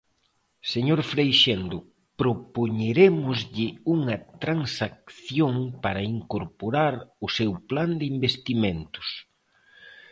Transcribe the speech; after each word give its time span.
Señor 0.73 0.99
Freixendo, 1.11 1.77
propoñerémoslle 2.21 3.67
unha 3.95 4.15
transacción 4.43 5.55
para 5.83 6.07
incorporar 6.17 6.93
o 7.25 7.27
seu 7.37 7.51
plan 7.69 7.89
de 7.99 8.05
investimentos. 8.15 9.07